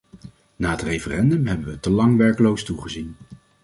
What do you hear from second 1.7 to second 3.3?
te lang werkloos toegezien.